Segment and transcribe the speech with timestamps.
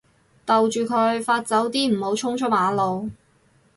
[0.45, 3.11] 逗住佢發酒癲唔好衝出馬路